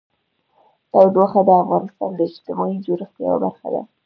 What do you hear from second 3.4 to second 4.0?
برخه ده.